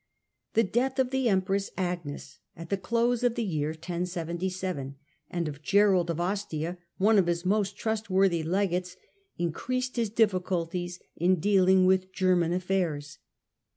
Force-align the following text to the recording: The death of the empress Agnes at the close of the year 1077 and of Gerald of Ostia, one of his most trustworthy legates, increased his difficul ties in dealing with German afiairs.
The 0.55 0.63
death 0.63 0.97
of 0.97 1.11
the 1.11 1.29
empress 1.29 1.69
Agnes 1.77 2.39
at 2.55 2.71
the 2.71 2.75
close 2.77 3.21
of 3.21 3.35
the 3.35 3.43
year 3.43 3.69
1077 3.69 4.95
and 5.29 5.47
of 5.47 5.61
Gerald 5.61 6.09
of 6.09 6.19
Ostia, 6.19 6.79
one 6.97 7.19
of 7.19 7.27
his 7.27 7.45
most 7.45 7.77
trustworthy 7.77 8.41
legates, 8.41 8.95
increased 9.37 9.97
his 9.97 10.09
difficul 10.09 10.71
ties 10.71 10.97
in 11.15 11.35
dealing 11.39 11.85
with 11.85 12.11
German 12.11 12.51
afiairs. 12.51 13.19